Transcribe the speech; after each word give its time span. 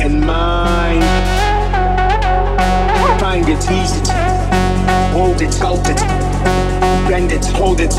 to 0.00 0.08
mind. 0.08 1.04
Find 3.20 3.48
it, 3.48 3.58
ease 3.70 3.96
it. 3.96 4.08
Mold 5.12 5.40
it, 5.42 5.50
sculpt 5.50 5.88
it. 5.88 6.00
Bend 7.08 7.32
it, 7.32 7.44
hold 7.46 7.80
it. 7.80 7.94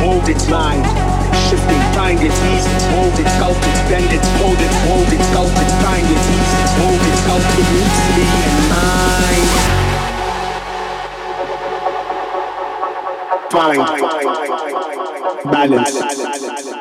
Mold 0.00 0.28
it, 0.28 0.48
mind. 0.50 0.84
Shifting, 1.48 1.82
find 1.94 2.18
it, 2.20 2.32
ease 2.32 2.66
it. 2.66 2.82
Mold 2.92 3.18
it, 3.18 3.26
sculpt 3.36 3.62
it. 3.62 3.76
Bend 3.90 4.12
it, 4.12 4.24
hold 4.40 4.58
it. 4.58 4.72
Mold 4.88 5.12
it, 5.12 5.20
sculpt 5.30 5.58
it. 5.62 5.70
Find 5.84 6.06
it, 6.06 6.22
ease 6.34 6.54
it. 6.60 6.68
Mold 6.78 7.02
it, 7.08 7.16
sculpt 7.24 7.58
it. 7.60 7.66
To 7.96 8.10
be 8.16 8.24
in 8.46 8.56
mind. 8.70 9.50
Find 13.50 13.80
balance. 15.50 16.75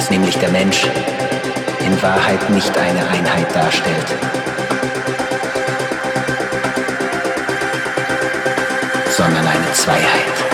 dass 0.00 0.08
nämlich 0.08 0.38
der 0.38 0.48
Mensch 0.48 0.88
in 1.84 2.02
Wahrheit 2.02 2.48
nicht 2.48 2.74
eine 2.78 3.06
Einheit 3.08 3.54
darstellt. 3.54 4.06
sondern 9.14 9.46
eine 9.46 9.72
Zweiheit. 9.74 10.49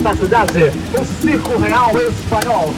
Nesta 0.00 0.16
cidade 0.16 0.72
o 0.98 1.04
Circo 1.04 1.58
Real 1.58 1.90
Espanhol, 2.00 2.69